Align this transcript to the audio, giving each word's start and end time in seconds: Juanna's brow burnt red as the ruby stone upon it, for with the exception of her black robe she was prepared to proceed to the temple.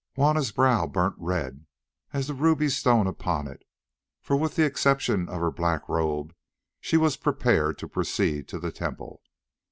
Juanna's 0.15 0.51
brow 0.51 0.87
burnt 0.87 1.13
red 1.19 1.67
as 2.11 2.25
the 2.25 2.33
ruby 2.33 2.69
stone 2.69 3.05
upon 3.05 3.47
it, 3.47 3.61
for 4.19 4.35
with 4.35 4.55
the 4.55 4.65
exception 4.65 5.29
of 5.29 5.39
her 5.41 5.51
black 5.51 5.87
robe 5.87 6.33
she 6.79 6.97
was 6.97 7.15
prepared 7.17 7.77
to 7.77 7.87
proceed 7.87 8.47
to 8.47 8.57
the 8.59 8.71
temple. 8.71 9.21